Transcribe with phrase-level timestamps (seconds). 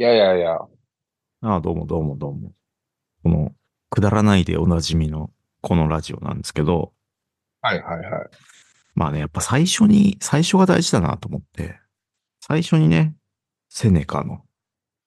[0.00, 0.54] いやいやいや。
[1.42, 2.52] ああ、どうもどうもどうも。
[3.22, 3.52] この、
[3.90, 5.30] くだらないでおなじみの
[5.60, 6.94] このラジオなんですけど、
[7.60, 8.08] はいはいはい。
[8.94, 11.78] まあね、やっぱ最初に、最初が大事だなと思って、
[12.40, 13.14] 最初にね、
[13.68, 14.40] セネカの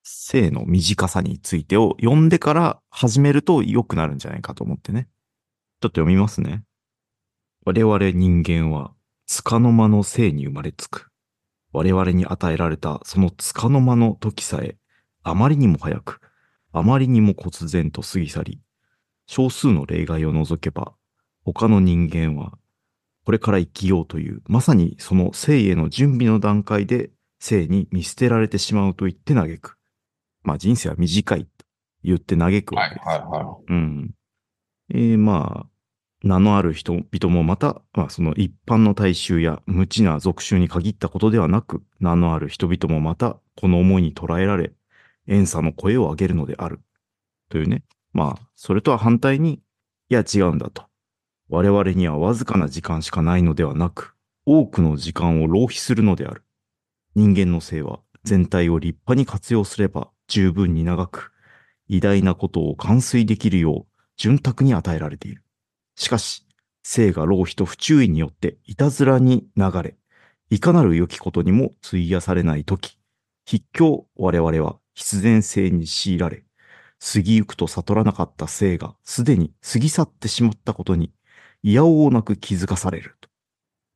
[0.04, 5.08] 性の短さについてを読んでから始めると良くなるんじゃないかと思ってね。
[5.82, 6.62] ちょっと読みますね。
[7.66, 8.94] 我々人間は、
[9.26, 11.10] 束の間の性に生まれつく。
[11.72, 14.78] 我々に与えられたその束の間の時さえ、
[15.24, 16.22] あまりにも早く、
[16.72, 18.62] あまりにも忽然と過ぎ去り、
[19.26, 20.94] 少数の例外を除けば、
[21.46, 22.58] 他の人間は、
[23.26, 29.78] これから生きようという、まさにその生への準備の段階で、生に見捨てられてしまうと言って嘆く。
[30.44, 31.66] まあ人生は短いと
[32.04, 33.08] 言って嘆くわはいけです。
[33.08, 34.12] はいはうん。
[34.90, 35.70] えーまあ、
[36.22, 44.74] 名のある人々もまた、まあその一般の大衆や無知な俗衆に限ったことではなく、名のある人々もまた、この思いに捉えられ、
[45.28, 46.82] 遠さの声を上げるのである。
[47.50, 47.84] というね。
[48.14, 49.62] まあ、それとは反対に、
[50.10, 50.84] いや違うんだと。
[51.50, 56.44] 我々にはわずかな時間しかないのではなく、多くの時間を浪費するのである。
[57.16, 61.32] 人間の性は全体を立派に活用すれば十分に長く、
[61.88, 65.44] 偉大なことを完遂できるよう潤沢に与えられている。
[65.96, 66.48] しかし、
[66.82, 69.96] 性が浪費と不注意によっていたずらに流れ、
[70.50, 73.00] いかなる良きことにも費やされないとき、
[73.50, 76.44] 筆境我々は必然性に強いられ、
[77.00, 81.12] 過ぎゆくと悟らなかった性がすでに過ぎ去ってしまったことに、
[81.62, 83.30] いやおうなく気づかされると。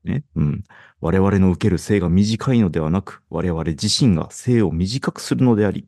[0.08, 0.24] ね。
[0.36, 0.64] うん。
[1.00, 5.88] 我々の受ける性が短いのではなく、我々自身が性を短くするのであり、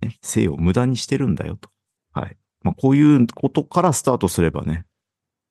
[0.00, 1.68] ね、性を無駄にしてるんだよと。
[2.12, 2.36] はい。
[2.62, 4.86] まあ、こういうことからスタートすればね、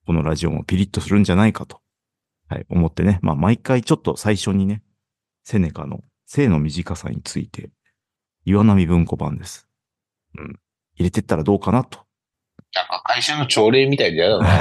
[0.05, 1.81] このラジオもピリッとするんじゃないかと、
[2.47, 3.19] はい、思ってね。
[3.21, 4.81] まあ、毎回ちょっと最初にね、
[5.43, 7.69] セネカの性の短さについて、
[8.45, 9.67] 岩波文庫版です。
[10.37, 10.59] うん。
[10.95, 11.99] 入れてったらどうかなと。
[12.75, 14.47] なんか会社の朝礼みたいで嫌だな。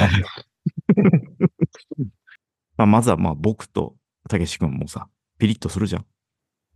[2.76, 3.94] まあ、まずはまあ僕と
[4.28, 5.08] たけし君もさ、
[5.38, 6.06] ピリッとするじゃん。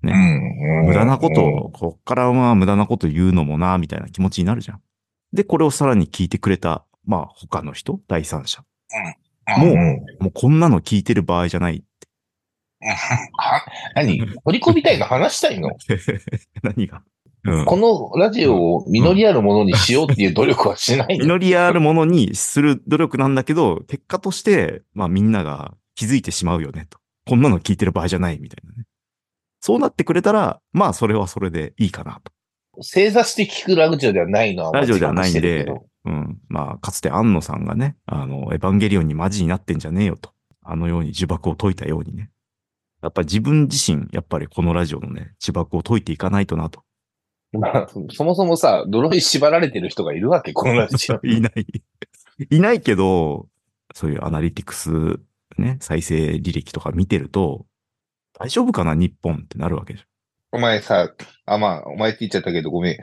[0.03, 0.12] ね。
[0.12, 4.82] うん無駄なことを、こっからは無駄なこと言うのもな、みたいな気持ちになるじゃん。
[5.32, 8.65] で、これをさらに聞いてくれた、まあ他の人、第三者。
[9.59, 9.77] もう
[10.21, 11.84] もうこんなの聞いてる場合じゃない。
[12.81, 14.21] は 何？
[14.44, 15.71] 掘り込みたいの話したいの？
[16.62, 17.03] 何が？
[17.44, 17.65] うん。
[17.65, 21.25] このラジオを実りあるものにしようっていう努力はしないの？
[21.27, 26.99] 祈りあるものにする努力なんだけど、結果として、まあみんなが気づいてしまうよね、と。
[27.27, 28.84] こんなの聞いてる場合じゃない、みたいなね。
[29.61, 32.33] そうなってくれたら、まあそれはそれでいいかなと。
[32.81, 35.67] 正座して聞くラジオではないのはラジオではないんで
[36.05, 36.38] うん。
[36.49, 40.31] まあ、かつて安野さんがね、あの、エヴァンゲリオンにマジになってんじゃねえよと。
[40.62, 42.31] あのように呪縛を解いたようにね。
[43.03, 46.82] やっぱり自分自身、やっぱりこのラジオのね、呪縛を解いていかないとなと。
[47.53, 51.20] まあ、そもそもさ、泥に縛られてる人がいるわけ、このラジオ。
[51.25, 51.66] いない。
[52.50, 53.48] いないけど、
[53.94, 55.19] そういうアナリティクス、
[55.56, 57.66] ね、再生履歴とか見てると、
[58.38, 60.06] 大丈夫かな日本ってなるわけでしょ。
[60.53, 61.12] お前さ、
[61.47, 62.97] あ、まあ、お前って言っちゃったけどごめん。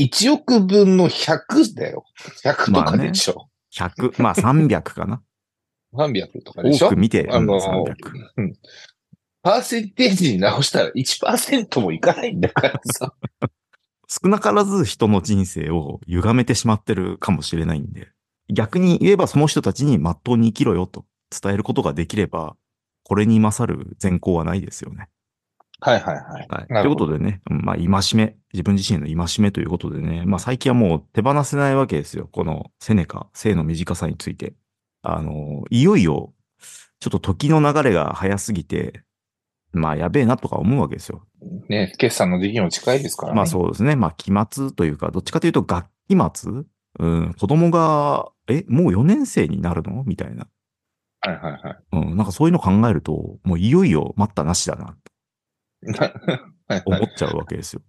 [0.00, 2.04] 1億分の100だよ。
[2.42, 3.48] 100とかでしょ。
[3.74, 5.22] 100、まあ300かな。
[5.94, 6.86] 300とかでしょ？
[6.86, 7.94] 多く見て、うんあの300。
[9.42, 13.12] パーセンテージに直したら1%もいかないんだからさ。
[14.08, 18.08] 少なからず人の人生を歪めてしまってるかもしれないんで、
[18.52, 22.56] 逆に言えばその人たちに真っ当に生きろよと伝えることができれば、
[23.04, 25.08] これに勝る善行はないですよね。
[25.80, 26.46] はいはいはい。
[26.48, 26.66] はい。
[26.66, 32.28] とないうことでね、うんまあ、戒め、自分自身の戒めということでね、まあ、最近はもう手放せないわけですよ。
[32.30, 34.54] このセネカ、性の短さについて。
[35.02, 36.32] あの、いよいよ、
[37.00, 39.02] ちょっと時の流れが早すぎて、
[39.72, 41.26] まあ、やべえなとか思うわけですよ。
[41.68, 43.36] ね、決算の時期も近いですからね。
[43.36, 43.96] まあそうですね。
[43.96, 46.52] まあ期末というか、どっちかというと学期末？
[46.98, 50.04] うん、子供が、え、もう4年生になるの？
[50.04, 50.46] みたいな。
[51.20, 51.78] はいはいはい。
[51.92, 54.96] うん、なんかそういうの考えると、もういよいよ待ったなしだな、
[56.68, 57.82] はいと思っちゃうわけですよ。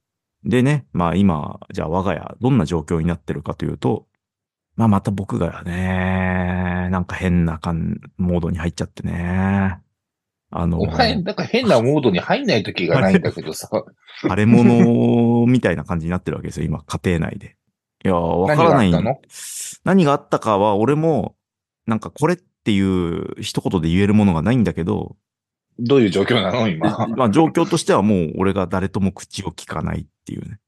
[0.46, 4.08] でね、まあ今、じゃあ我が家、どんな状況になってるかというと、
[4.76, 9.80] まあまた僕がね、なんか変な感、モードに入っちゃってね。
[10.56, 13.70] あの、お前、なんか変なモードに入んない時がないんだけどさ。
[14.22, 17.58] 腫れ物みたいな感じになってるわけですよ、今、家庭内で。
[18.06, 18.92] いやー、わからない。
[18.92, 19.22] 何があったの？
[19.84, 21.36] 何があったかは、俺も、
[21.88, 25.18] なんかこれっていう一言で言えるものがないんだけど、
[25.80, 26.68] どういう状況なの？
[26.68, 27.08] 今。
[27.18, 30.60] まあ状況としてはもう俺が誰とも口を聞かないっていうね。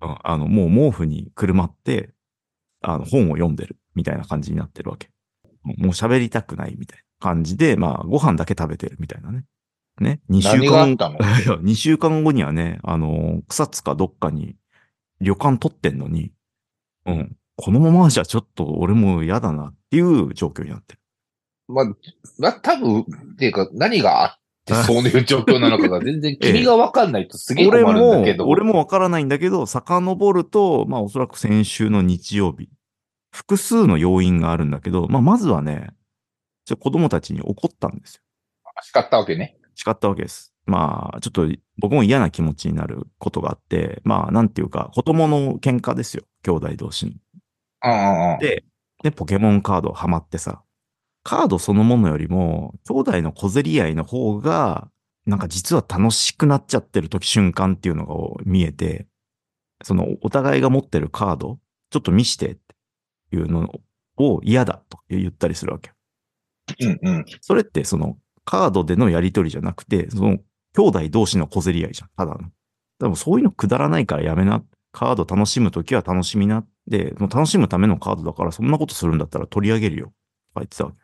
[0.00, 2.10] うんあの、もう毛布にくるまって、
[2.80, 5.10] あの、本を読んでるみたいな感じになってるわけ。
[5.62, 9.44] もう喋りたくないみたいな感じで、まあ、ご飯だけ食べてるみたいなね。
[10.00, 10.20] ね？
[10.28, 11.16] 二週間何があっ、たの？
[11.40, 14.56] いや、2週間後にはね、あの、草津かどっかに
[15.20, 16.32] 旅館取ってんのに、
[17.06, 17.36] うん。
[17.56, 21.00] このままじゃちょっと俺も嫌だなっていう状況になってる。
[21.68, 21.84] まあ、
[22.38, 23.04] まあ、多分、っ
[23.38, 32.68] ていうか、何があって そういう状況なのかが全然 君がわかんないとすげえ困俺もるんだけど。、俺もわからないんだけど、遡ると、まあおそらく先週の日曜日、
[33.30, 35.90] 複数の要因があるんだけど、まあまずはね、
[36.72, 38.22] ちょ子供たちに怒ったんですよ。
[38.82, 39.58] 叱ったわけね。
[39.74, 40.54] 叱ったわけです。
[40.64, 41.46] まあ、ちょっと
[41.76, 46.24] 僕も嫌な気持ちになることがあって、まあなんていうか、子供の喧嘩ですよ。
[46.42, 47.12] 兄弟同士の。
[49.02, 50.62] で、ポケモンカードハマってさ、
[51.24, 54.88] カードそのものよりも、兄弟の小競り合いの方が、
[55.26, 58.14] なんか実は楽しくなっちゃってる時瞬間っていうのが
[58.44, 59.06] 見えて、
[59.82, 61.58] そのお互いが持ってるカード、
[61.90, 63.68] ちょっと見してっていうの
[64.16, 65.90] を嫌だと言ったりするわけ。
[66.80, 67.24] うんうん。
[67.40, 70.38] それってそのカードでのやりとりじゃなくて、その
[70.74, 72.10] 兄弟同士の小競り合いじゃん。
[72.16, 72.50] ただの。
[72.98, 74.62] でもそういうのくだらないからやめな。
[74.92, 76.66] カード楽しむときは楽しみな。
[76.86, 80.06] で、もう楽しむためのカードだからそんなことするんだったら取り上げるよ。
[80.06, 80.14] とか
[80.56, 80.98] 言ってたわけ。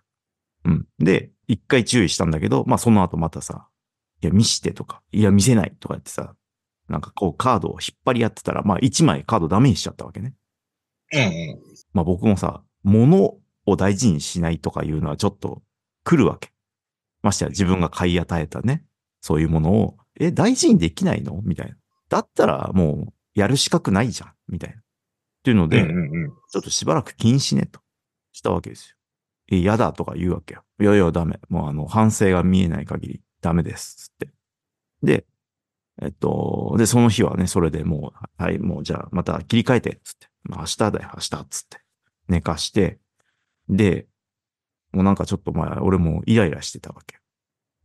[0.66, 0.87] うん。
[0.99, 3.69] で、一回注意したんだけど、まあその後またさ、
[4.22, 6.34] いや見してとか、いや見せないとか言ってさ、
[6.88, 10.34] なんかこうカードを引っ張り合ってたら、まあ一枚カードダメにしちゃったわけね。
[11.12, 11.58] うんうん。
[11.93, 13.37] まあ僕もさ、物
[13.69, 15.62] を大事にしないとかいうのはちょっと
[16.05, 16.50] 来るわけ。
[17.23, 18.85] ましてや自分が買い与えたね、
[19.20, 21.41] そういうものを、え、大事にできないの？
[21.43, 21.76] みたいな。
[22.09, 24.76] だったらもうやる資格ないじゃんみたいな。
[24.76, 24.81] っ
[25.44, 26.31] ていうので、うんうんうん。
[26.50, 27.81] ちょっとしばらく禁止ねと
[28.32, 28.97] したわけですよ。
[29.50, 30.62] え、嫌だとか言うわけよ。
[30.81, 31.38] いやいや、ダメ。
[31.49, 34.11] もうあの、反省が見えない限りダメです。
[34.11, 34.32] つって。
[35.03, 35.26] で、
[36.03, 40.29] えっと、で、その日はね、それでもう、はい、もうじゃあまた切り替えて、つって。
[40.44, 41.79] まあ明日だよ、明日、つって。
[42.29, 42.99] 寝かして、
[43.69, 44.06] で、
[44.93, 47.19] もうなんかちょっとまあ、俺もイライラしてたわけ。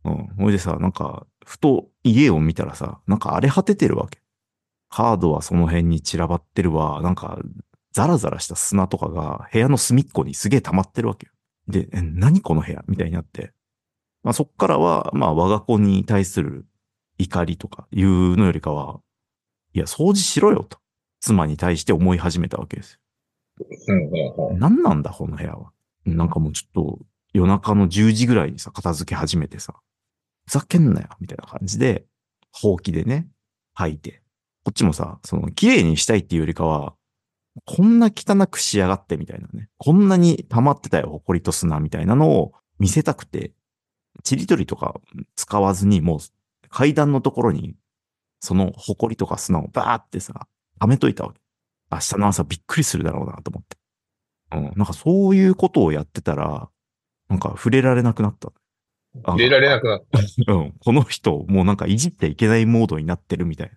[0.04, 0.26] うん。
[0.38, 4.20] ほいでさ、なんか、ふと家を見たらさ、なんか荒れ果ててるわけ。
[4.88, 7.02] カードはその辺に散らばってるわ。
[7.02, 7.38] なんか、
[7.92, 11.32] ザラザラした砂とかが部屋の隅っこにすげえ溜まってるわけよ。
[11.68, 12.84] で、え何この部屋？
[12.88, 13.52] みたいになって。
[14.22, 16.66] まあそっからは、まあ我が子に対する
[17.18, 19.00] 怒りとかいうのよりかは、
[19.74, 20.78] いや、掃除しろよと。
[21.20, 23.00] 妻に対して思い始めたわけです
[23.86, 24.52] うんうんうよ。
[24.54, 24.58] ん。
[24.58, 25.72] 何なんだ、この部屋は。
[26.04, 26.98] なんかもうちょっと
[27.32, 29.74] 夜中の10時ぐらいにさ、片付け始めてさ、
[30.46, 32.04] ふざけんなよ、みたいな感じで、
[32.52, 33.28] ほうきでね、
[33.74, 34.22] 吐いて。
[34.64, 36.94] こっちもさ、その、綺麗にしたいっていうよりかは、
[37.66, 39.68] こんな汚くしやがってみたいなね。
[39.78, 43.52] こんなに溜まってたよ、埃と砂みたいなのを見せたくて、
[44.22, 45.00] ちりとりとか
[45.36, 46.18] 使わずに、もう
[46.68, 47.74] 階段のところに、
[48.40, 50.46] その埃とか砂をバーってさ、
[50.80, 51.40] 溜めといたわけ。
[51.90, 53.76] 明日の朝びっくりするだろうなと思って。
[54.54, 54.72] うん。
[54.76, 56.68] なんかそういうことをやってたら、
[57.28, 58.52] なんか触れられなくなった。
[59.22, 60.04] あ入れられなくなっ
[60.48, 60.72] うん。
[60.78, 63.76] この人、もうなんかいじっていけないモードになってるみたいな。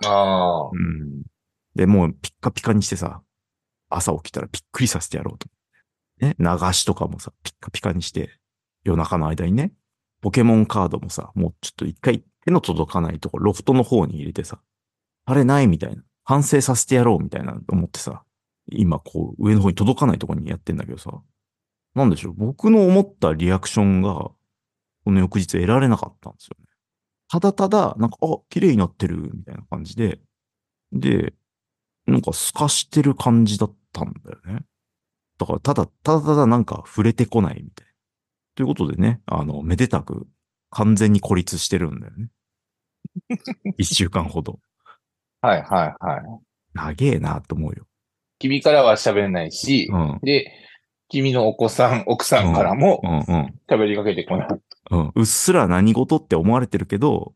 [0.00, 0.10] た。
[0.10, 0.70] ああ。
[0.72, 1.22] うん。
[1.74, 3.22] で、もうピッカピカにしてさ、
[3.88, 5.48] 朝起きたらびっくりさせてやろうと。
[6.20, 6.36] ね。
[6.38, 8.38] 流しとかもさ、ピッカピカにして、
[8.84, 9.72] 夜中の間にね、
[10.20, 14.60] ポケモンカードもさ、もうちょっと一回手の届かないとこ、ロフトの方に入れてさ、
[15.24, 16.02] あれないみたいな。
[16.24, 18.22] 反省させてやろうみたいな思ってさ、
[18.70, 21.22] 今こう上の方に届かないところにやってんだけどさ、
[21.94, 24.30] なんでしょう、僕の思ったリアクションが、
[25.04, 26.66] この翌日得られなかったんですよね。
[27.28, 30.20] ただただ、なんか、あ、綺麗になってる、みたいな感じで、
[30.92, 31.34] で、
[32.06, 34.64] なんか透かしてる感じだったんだよね。
[35.38, 37.92] だから、ただ、ただただなんか触れてこないみたいな。
[38.56, 40.26] ということでね、あの、めでたく
[40.70, 42.30] 完全に孤立してるんだよね。
[43.78, 44.60] 一週間ほど。
[45.40, 46.22] はいはいはい。
[46.74, 47.86] 長えなと思うよ。
[48.40, 50.18] 君からは喋れないし、うん。
[50.22, 50.52] で、
[51.08, 53.54] 君のお子さん、奥さんからもうんうん。
[53.68, 54.48] 喋りかけてこない。
[54.90, 55.12] うん。
[55.14, 57.34] うっすら何事って思われてるけど、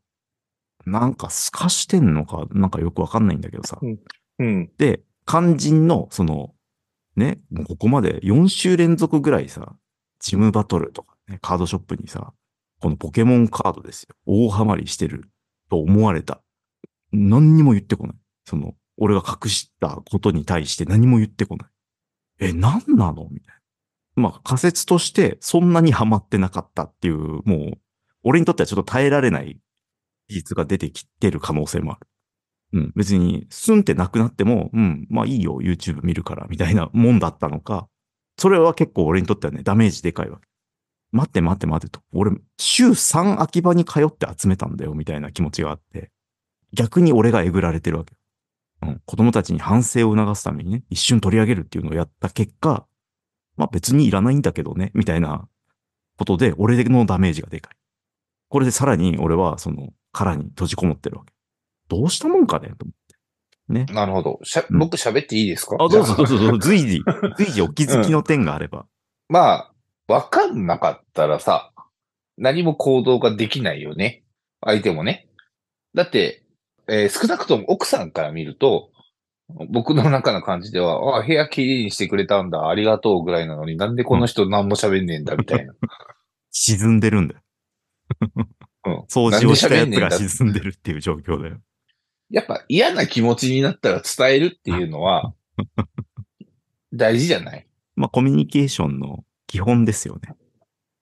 [0.87, 3.79] なんか透かしてんのか、なんかよくわかんないんだけどさ。
[4.39, 4.71] うん。
[4.79, 6.55] で、肝心の、その、
[7.17, 9.77] ね、もうここまで4週連続ぐらいさ、
[10.21, 12.33] ジムバトルとかね、カードショップにさ、
[12.81, 14.15] このポケモンカードですよ。
[14.27, 15.31] 大ハマりしてる
[15.71, 16.41] と思われた。
[17.13, 18.17] 何にも言ってこない。
[18.45, 21.69] その、俺が隠したことに対して何も言ってこない。
[22.41, 23.29] え、何なの？
[23.31, 23.55] みたい
[24.17, 24.23] な。
[24.23, 27.79] まあ仮説としてそんなにハマってなかったっていう、もう、
[28.23, 29.59] 俺にとってはちょっと耐えられない
[30.29, 32.07] 事実が出てきてる可能性もある。
[32.73, 37.89] うん、別に、スンってなくなっても、うん、まあいいよ、YouTube 見るから、みたいなもんだったのか、
[38.37, 40.41] それは結構俺にとってはね、ダメージでかいわ。
[41.13, 42.01] 待って待って待ってと。
[42.13, 46.11] 俺、週3秋葉に通って集めたんだよ、みたいな気持ちがあって、
[46.73, 48.15] 逆に俺がえぐられてるわけ。
[48.89, 52.87] うん、子供たちに反省を促すためにね、一瞬取り上げるっていうのをやった結果、
[53.57, 55.49] まあ別にいらないんだけどね、みたいな
[56.19, 57.77] ことで、俺のダメージがでかい。
[58.49, 61.33] これでさらに俺は、その、殻に閉じこもってるわけ。
[61.89, 63.93] どうしたもんかねと思って。
[63.93, 63.95] ね。
[63.95, 64.39] なるほど。
[64.45, 65.77] しゃうん僕喋っていいですか？
[65.81, 67.03] あ、どうぞどうぞどうぞ、 随時、
[67.37, 68.87] 随時お気づきの点があれば。
[69.29, 69.73] まあ、
[70.07, 71.73] わかんなかったらさ、
[72.37, 74.23] 何も行動ができないよね。
[74.61, 75.27] 相手もね。
[75.95, 76.44] だって、
[76.89, 78.91] えー少なくとも奥さんから見ると、
[79.71, 85.75] 僕の中の感じでは、あ、部屋きれいにしてくれたんだ、ありがとうぐらいなのになんでこの人何も喋んねえんだ、みたいな。
[86.51, 87.41] 沈んでるんだよ。
[88.21, 88.49] うん
[89.09, 91.59] 掃除をしたやつが沈んでるっていう状況だよ。
[92.31, 95.33] やっぱ嫌な気持ちになったら伝えるっていうのは、
[96.93, 97.67] 大事じゃない？
[97.97, 100.35] まあ、コミュニケーションの基本ですよね。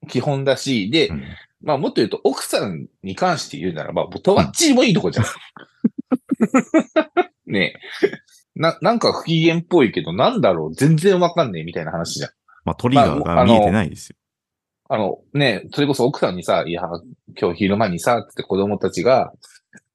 [0.08, 1.22] 基本だし、で、うん
[1.64, 5.26] まあもっと言うと、奥さんに関して言うならば、とばっちりもいいとこじゃん。
[7.46, 8.60] ねえ。
[8.60, 12.30] な、なんか不機嫌っぽいけど、なんだろう、全然わかんねえみたいな話じゃん。
[12.64, 14.16] まあ、トリガーが見えてないですよ。
[14.88, 16.82] あの、ねえ、それこそ奥さんにさ、いや、
[17.40, 19.32] 今日昼間にさ、つって子供たちが、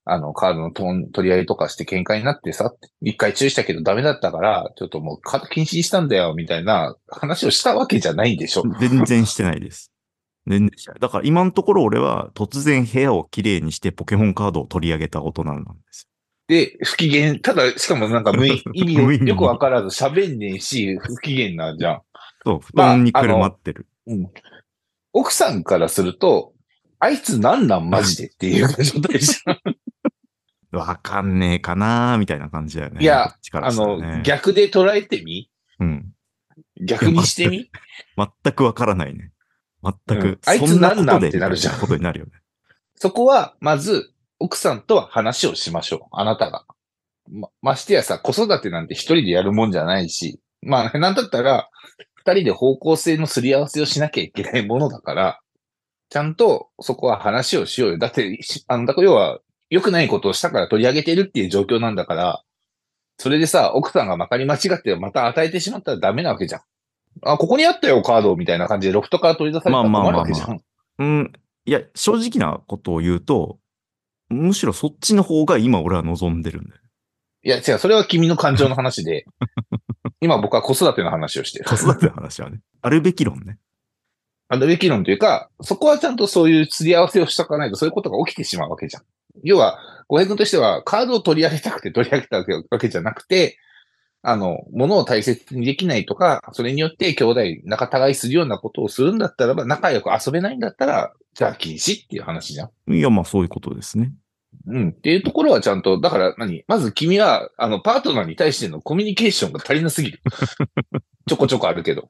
[0.09, 8.63] あの、カードの取り合いとかして喧嘩になってさ、一回注意したけどダメだったから、ちょっともうカード禁止にしたんだよ、みたいな話をしたわけじゃないでしょ。
[8.79, 9.91] 全然してないです。
[10.47, 10.99] 全然してない。
[11.01, 16.06] だから今のところ俺は突然部屋をきれいにしてポケモンカードを取り上げた大人なんです
[16.47, 21.93] で、不機嫌、ただ、しかもなんか無意 意味よくわからず喋んねえし、不機嫌なんじゃん。
[21.93, 22.05] よ。
[22.45, 23.87] そう、布まあ団にくるまってる。
[24.07, 24.31] うん。
[25.11, 26.53] 奥さんからすると、
[26.99, 29.59] あいつなんなんマジでっていう状態じゃん。
[30.71, 33.01] わかんねえかなーみたいな感じだよね。
[33.01, 35.49] いやこっちからあの、逆で捉えてみ？
[35.79, 36.13] うん。
[36.85, 37.69] 逆にしてみ？
[38.17, 39.31] 全くわからないね。
[39.83, 40.27] 全く。
[40.27, 42.31] うんあいつそんなんなんでってなるじゃんことになるよね。
[42.95, 45.99] そこは、まず、奥さんとは話をしましょう。
[46.11, 46.65] あなたが。
[47.29, 51.69] ま、ましてやさ、子育てなんて一人でやるもんじゃないし、まあ、なんだったら、
[52.15, 55.39] 二人で方向性のすり合わせをしなきゃいけないものだから、
[56.09, 57.97] ちゃんとそこは話をしようよ。
[57.97, 59.39] だって、あの、だから要は、
[59.69, 62.43] 良くないことをしたから取り上げてるっていう状況なんだから、
[63.17, 66.61] それでさ、奥さんがまかり間違ってまた与えてしまったらダメなわけじゃん。
[67.23, 70.57] あ、ここにあったよ、カードみたいな感じでロフトから取り出されたらまあまあまあまあ。
[70.99, 71.33] うん。
[71.65, 73.59] いや、正直なことを言うと、
[74.29, 76.81] むしろそっちの方が今俺は望んでるんだよ。
[77.43, 79.25] いや、違う、それは君の感情の話で、
[80.19, 81.65] 今僕は子育ての話をしてる。
[81.65, 82.59] 子育ての話はね。
[82.81, 83.57] あるべき論ね。
[84.49, 89.03] あるべき論というか、そこはちゃんとそういうすり合わせをしとかないとそういうことが起きてしまうわけじゃん。
[89.43, 93.57] 要は、小平君としてはカードを取り上げたくて取り上げたわけじゃなくて、
[94.23, 102.93] あの、物を大切にできないとか、それによって兄弟仲違いするようなことをするんだったらば、仲良く遊べないんだったら、じゃあ禁止っていう話じゃん。
[102.93, 104.11] いや、まあそういうことですね。
[104.65, 104.89] うん。
[104.89, 106.63] っていうところはちゃんと、だから何？
[106.67, 110.19] まず君は、あの、パートナーに対してのコミュニケーションが足りなすぎる。
[111.29, 112.09] ちょこちょこあるけど。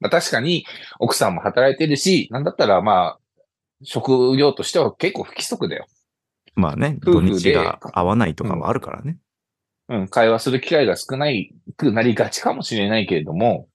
[0.00, 0.64] まあ確かに、
[0.98, 3.20] 奥さんも働いてるし、なんだったらまあ、
[3.82, 5.86] 職業としては結構不規則だよ。
[6.54, 9.18] まあね、土日が合わないとかもあるからね。
[9.90, 10.08] うん。
[10.08, 13.68] 会話する機会が少ないくなりがちかもしれないけれども、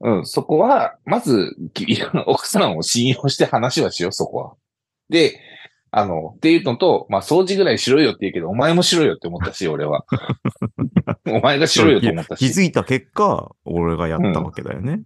[0.00, 0.26] うん。
[0.26, 1.86] そこは、まず、き
[2.26, 4.54] 奥さんを信用して話はしよう、そこは。
[5.08, 5.38] で、
[5.90, 10.04] あの、っていうのと、まあ、掃除ぐらいしろよって言うけど、お前もしろよって思ったし、俺は。
[11.28, 12.50] お前がしろよと思ったし。
[12.50, 15.02] 気づいた結果、俺がやったわけだよね。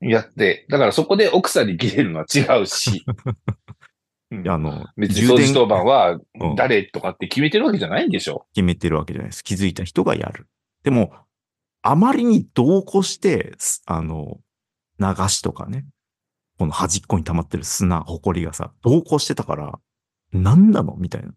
[0.00, 0.66] やって。
[0.70, 3.04] だからそこで奥さんに切れるのは違うし。
[4.32, 8.46] うんあの、別に掃除当番はうん誰とかって決めてるわけじゃないんでしょ。
[8.54, 9.44] 決めてるわけじゃないです。
[9.44, 10.48] 気づいた人がやる。
[10.82, 11.12] でも、
[11.88, 14.38] あまりに同行して、すあの、
[14.98, 15.86] 流しとかね、
[16.58, 19.78] この端っこに溜まってる砂、埃がさ、同行してたから、
[20.32, 20.96] 何なの？
[20.96, 21.32] みたいな。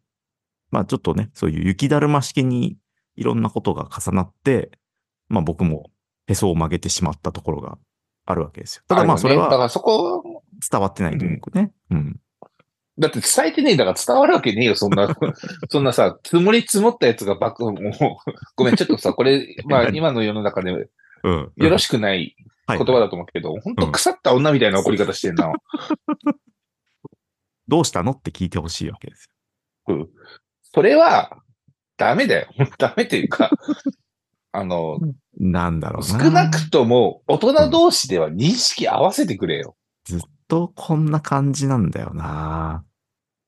[0.72, 2.78] まあちょっとね、そういう雪だるま式に
[3.16, 4.72] いろんなことが重なって、
[5.28, 5.92] まあ僕も
[6.28, 7.78] へそを曲げてしまったところが
[8.26, 8.84] あるわけですよ。
[8.88, 11.72] ただまあそれは伝わってないというかね。
[11.92, 12.19] うん。
[13.00, 15.08] だって伝えてねえんだから伝わるわけねえよ、そんな。
[15.70, 17.74] そんなさ、積もり積もったやつがバック、 もう、
[18.56, 20.86] ごめん、ちょっとさ、これ、まあ今の世の中でよ
[21.24, 21.52] うん。
[21.58, 22.36] ろしくない
[22.68, 25.52] はい言葉だと思うけど、本当腐った女みたいな怒り方してんな。
[27.68, 29.30] どうしたのって聞いてほしいわけです
[29.88, 30.10] うん
[30.74, 31.42] それは、
[31.98, 32.48] ダメだよ。
[32.78, 33.50] ダメっていうか、
[34.52, 35.00] あの、よ。
[35.40, 36.30] なんだろう少な。
[36.30, 39.76] なくとも大人同士では認識合わせてくれよ。
[40.50, 42.84] とこんな感じなんだよな。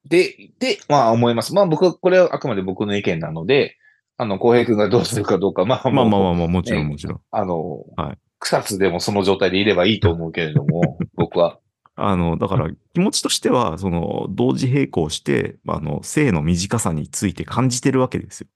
[0.07, 1.53] で、で、まあ思います。
[1.53, 3.77] まあ僕は、これはあくまで僕の意見なので、
[4.17, 7.21] あの、浩平君がどうするかどうか、まあまあまあまあまあ、もちろんねもちろん。
[7.31, 11.59] あの、はい草津でもその状態でいればいいと思うけれども、 僕は。
[11.95, 18.47] あの、だから気持ちとしては、その、同時並行して、あの、生の短さについて感じてるわけですよ。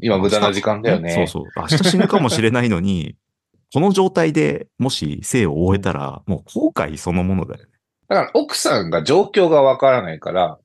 [0.00, 1.10] 今無駄な時間だよね。
[1.10, 1.44] そうそう。
[1.56, 3.16] 明日死ぬかもしれないのに、
[3.72, 7.70] この状態でもし生を終えたら、もう後悔そのものだよね。
[8.08, 10.58] だから奥さんが状況がわからないから、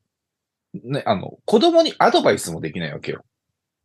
[0.74, 3.24] ね、あの、子供にアドバイスもできないわけよ。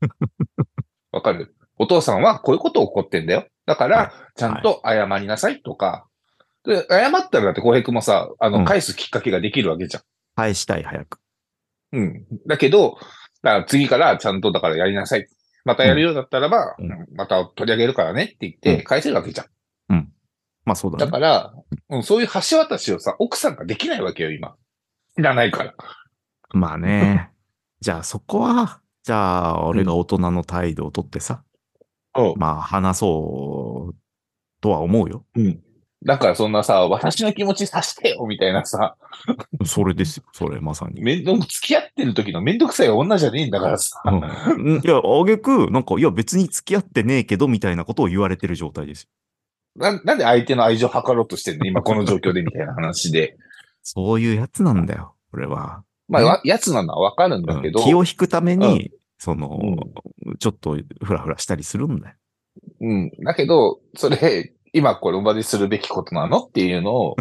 [1.22, 1.56] かる？
[1.78, 3.48] お父さんはこういうこと起こってんだよ。
[3.66, 6.08] だかはいら、ちゃんと謝りなさいとか、
[6.66, 10.04] で、謝ったらだって浩平君もさ、あの、うん返すきっかけができるわけじゃん。
[10.36, 11.20] 返したい、早く。
[11.92, 12.25] うん。
[12.48, 12.98] だけど、
[13.42, 15.28] だから次からちゃんとだからやりなさい。
[15.66, 19.48] またやるようだったらば、うんうんまた取り上げるからねって言ってうん返せるわけじゃん。
[20.66, 21.06] まあそうだね。
[21.06, 21.54] だから、
[21.90, 24.56] うん、そういう橋渡しをさ、奥さんができないわけよ、今。
[25.16, 25.74] 知らないから。
[26.53, 27.31] まあね。
[27.81, 31.43] じゃあそこは、じゃあ俺が大人の態度をとってさ、
[32.17, 32.33] うん。
[32.38, 33.95] まあ話そう
[34.62, 35.25] とは思うよ。
[35.36, 35.62] うん。
[36.05, 38.98] だからそんなさ、私の気持ちさしてよ、みたいなさ、
[39.65, 41.01] それですよ、それまさに。
[41.01, 44.01] めんどく、付き合ってる時のめんどくさい女じゃねえんだからさ。
[44.05, 49.10] うん、いや、あげく、なんか、いや別に付き合ってねえけど、みたいなことを言われてる状態ですよ。
[49.75, 51.65] ななんで相手の愛情を図ろうとしてんの？
[51.65, 53.38] 今この状況でみたいな話で。
[53.81, 55.83] そういうやつなんだよ、俺は。
[56.07, 59.60] まあ、やつなのはわかるんだけど、うん気を引くために、その、
[60.25, 62.15] うちょっとフラフラしたりするんだよ。
[62.81, 63.12] うん。
[63.24, 67.15] だけど、それ、今この場でするべきことなのっていうのを、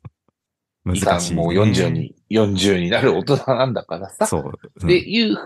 [0.84, 1.42] 難しい、ね。
[1.42, 4.26] んもう40に、40になる大人なんだからさ。
[4.26, 4.42] そう。
[4.42, 4.50] うん
[4.86, 5.36] っていう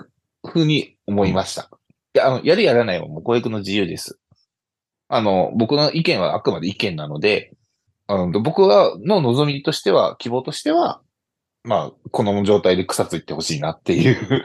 [0.47, 1.71] ふうに思いました。
[2.15, 4.21] いや、あの、やるやらないはもう教育の自由です。
[5.09, 7.57] あの、僕の意見はあくまで意見なので、
[8.07, 11.01] あの僕は、の望みとしては、希望としては、
[11.65, 14.45] まあ、この状態で草ついてほしいなっていう。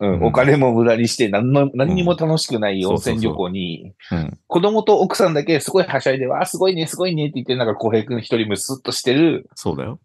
[0.00, 4.38] うん、うんお金も無駄にして、何の、何にも楽しくないうん温泉旅行に、うん。
[4.46, 10.00] 子供と奥さんだけすごいはしゃいで、わあ、すごいね、すごいねって言って、なんか浩平君一人ムスッとしてるそうだよ。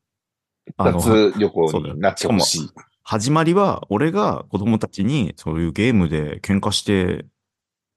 [0.78, 2.70] 夏旅行になってほしい。
[3.04, 7.26] 始まりは、俺が子供たちにそういうゲームで喧嘩して、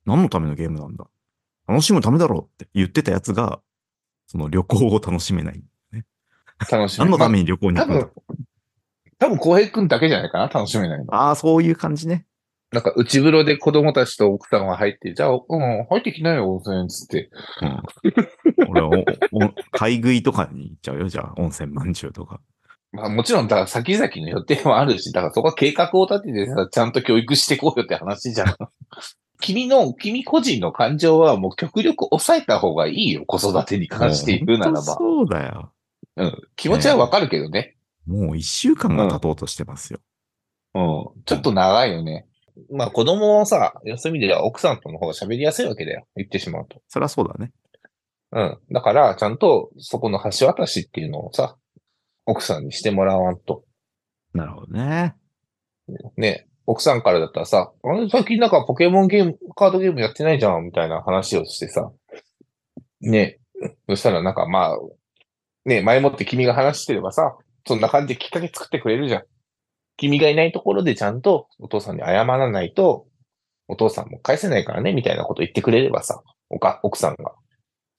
[0.04, 1.06] 何のためのゲームなんだ？
[1.66, 3.60] 楽しむためだろうって言ってたやつが、
[4.26, 5.62] その旅行を楽しめない。
[6.58, 7.04] 楽しみ。
[7.04, 8.04] 何のために旅行に行多くんだ？
[8.04, 8.10] 分、
[9.18, 11.14] 多分、浩平くんだけじゃないかな、楽しめないの。
[11.14, 12.26] ああ、そういう感じね。
[12.72, 17.30] なんか、内風呂で子供たちと奥さんが入って、じゃあ、うん、入ってきなよ、温泉、つって。
[17.62, 18.68] うん。
[18.68, 22.40] 俺はお、お、買い食いとかに行っちゃうよ、じゃあ、温泉まんじゅうとか。
[22.92, 28.56] まあ、もちろん、だから先々の予定もあるし、だからそこは計画を立ててさ、ちゃんと教育していこうよって話じゃん。
[29.40, 34.80] 君の、君個人の感情はもう極力抑えた方がいいよ、子育てに関して言うならば。
[34.80, 35.72] そうだよ。
[36.16, 36.40] うん。
[36.56, 37.76] 気持ちはわかるけどね。
[38.06, 40.00] もう一週間が経とうとしてますよ。
[40.74, 41.22] うん。
[41.24, 42.26] ちょっと長いよね。
[42.70, 46.06] まあ子供はさ、休みでは奥さんとの方が喋りやすいわけだよ。
[46.16, 46.80] 言ってしまうと。
[46.88, 47.52] そりゃそうだね。
[48.32, 48.58] うん。
[48.72, 51.56] だから、ちゃんとそこの橋渡しっていうのをさ、
[52.24, 53.64] 奥さんにしてもらわんと。
[54.32, 55.14] なるほどね。
[56.16, 56.46] ね。
[56.66, 61.92] 奥さんからだったらさ、あれ最近なんかポケモンゲーム、カードゲームやってないじゃん、みたいな話をしてさ。
[63.00, 63.38] ね。
[63.88, 64.78] そしたらなんかまあ、
[65.66, 69.22] ね、前もって君が話してればさ、そんな感じできっかけ作ってくれるじゃん。
[69.96, 73.06] 君がいないところでちゃんとお父さんに謝らないと、
[73.68, 77.32] お父さんも返せないからね、みたいなこと言ってくれればさ、おか、奥さんが。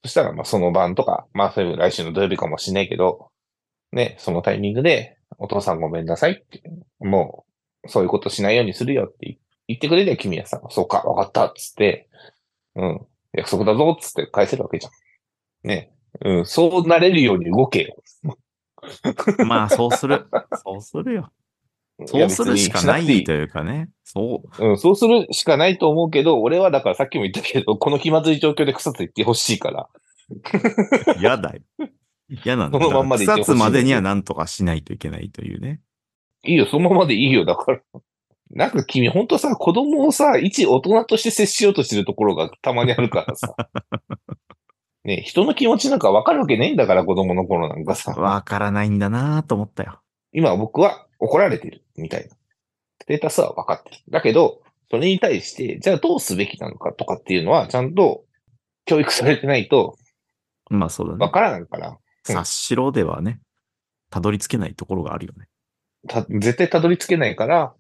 [0.03, 3.30] そしたらまあその晩とか、まあそういう来週の土曜日かもしれないけど、
[3.91, 6.63] ね、そのタイミングで、お父さんごめんなさいって、
[6.99, 7.45] も
[7.84, 12.08] う、そういうことしないようにするよって言ってくれりゃ君はさ、そうか、わかった、っつって、
[12.75, 15.67] うん、約束だぞ、っつって返せるわけじゃん。
[15.67, 15.91] ね、
[16.23, 17.95] うん、そうなれるように動けよ。
[19.45, 20.25] まあ、そうする。
[20.63, 21.32] そうするよ。
[22.06, 23.89] そうするしかないというかね。
[24.03, 24.69] そう。
[24.69, 29.89] うん、そうするしかないと思うけど、俺はだからさっきも言ったけど、この気まずい状況で草ついてほしいから。
[31.19, 31.62] 嫌だよ。
[32.43, 32.80] 嫌なんだ。
[32.80, 35.82] そのまんまで草津までには何とかしないといけないというね。
[36.45, 37.82] いいよ、そのままでいいよ、だから。
[38.51, 43.56] なんか君、ほんとさ、子供をさ、一大人として接しようとしてるところがたまにあるからさ。
[45.08, 48.12] ね人の気持ちなんかわかるわけないんだから、子供の頃なんかさ。
[48.12, 50.02] わからないんだなと思ったよ。
[50.34, 52.36] 今僕は怒られてる、みたいな。
[53.02, 53.98] ステータスは分かってる。
[54.10, 58.26] だけど、それに対して、じゃあどうすべきなのかとかっていうのは、ちゃんと
[58.86, 59.98] 教育されてないと
[60.70, 61.32] まあそうだね分。
[61.32, 63.39] からないから、うん察しろではね、
[64.10, 65.48] たどり着けないところがあるよね。
[66.10, 67.74] た絶対たどり着けないから、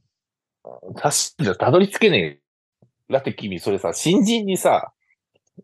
[0.95, 2.39] たし、じゃたどり着けない。
[3.09, 4.93] だって君、それさ、新人にさ、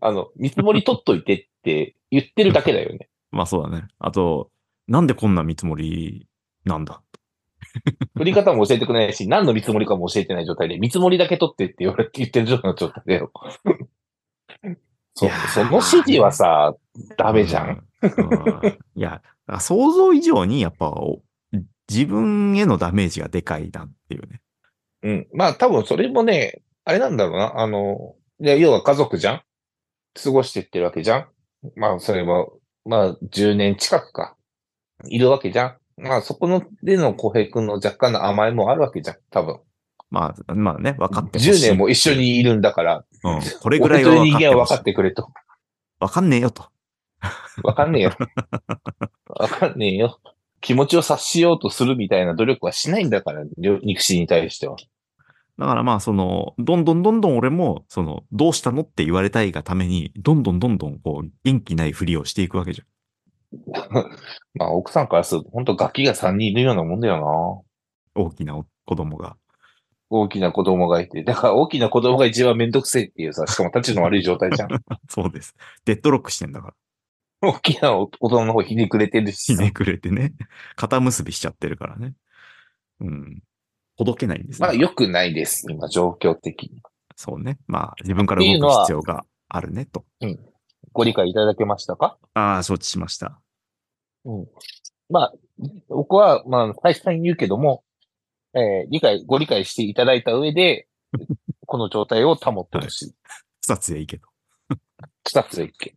[0.02, 3.10] あの、見積もり取っといてって言ってるだけだよね。
[3.32, 3.88] まあそうだね。
[4.00, 4.52] あと、
[4.88, 6.28] なんでこんな見積もり
[6.66, 7.02] なんだ？
[8.18, 13.32] 振り方も教えてくれないし、何の見積もりかも教えてない状態で、見積もりだけ取ってって言われて言ってる状態だよ。
[15.16, 16.76] そその指示はさ、
[17.18, 17.88] ダメじゃん。
[18.96, 19.22] いや、
[19.60, 21.22] 想像以上にやっぱお
[21.90, 24.42] 自分へのダメージがでかいなっていうね。
[25.04, 25.28] うん。
[25.34, 27.60] まあ多分それもね、あれなんだろうな。
[27.60, 29.42] あの、要は家族じゃん？
[30.22, 31.28] 過ごしてってるわけじゃん？
[31.76, 32.54] まあそれも、
[32.86, 34.36] まあ10年近くか。
[35.06, 39.60] いるわけじゃんまあそこのでの小平君の若干の甘えもあるわけじゃん多分。
[40.10, 41.52] まあ、まあね、分かってほしい。
[41.52, 43.40] 10年も一緒にいるんだから、うん。
[43.62, 45.30] これぐらいは 分かってほしい人間は分かってくれと。
[46.00, 46.66] 分かんねえよと。
[47.64, 48.12] 分かんねえよ。
[49.26, 50.20] 分かんねえよ。
[50.62, 54.76] 気持ちを察しようとするみたいな努力はしないんだから、両肉親に対しては。
[55.58, 62.88] だからまあ、その、どんどんどんどん俺も、その、どうしたのって言われたいがために、どんどんどんどん、こう、元気ないふりをしていくわけじゃん。
[64.56, 67.66] まあ、奥さんからすると、本当ガキが3人いるようなもんだよ
[68.16, 68.24] な。
[68.24, 69.38] 大きな子供が。
[70.10, 71.24] 大きな子供がいて。
[71.24, 74.70] だから大きな子供が一番めんどくせえっていうさ、 しかも立ちの悪い状態じゃん。
[75.10, 75.56] そうです。
[75.86, 76.74] デッドロックしてんだか
[77.42, 77.50] ら。
[77.50, 79.62] 大きな大人の方ひねくれてるしさ。
[79.62, 80.34] ひねくれてね。
[80.76, 82.14] 肩結びしちゃってるからね。
[83.02, 83.44] うん。
[83.96, 84.68] ほどけないんですね。
[84.68, 85.66] まあ、良くないです。
[85.70, 86.82] 今、状況的に。
[87.16, 87.60] そうね。
[87.68, 90.06] まあ、自分から動く必要があるね、と。
[90.92, 92.18] ご理解いただけましたか？
[92.34, 93.40] ああ、承知しました。
[94.26, 94.48] うん。
[95.10, 95.34] まあ、
[95.90, 97.84] 僕は、まあ、再三言うけども、
[98.56, 100.88] えー理解、ご理解していただいた上で、
[101.66, 103.16] この状態を保ってほしい。
[103.62, 104.28] 草津へ行けと。
[105.26, 105.96] 二つで一件。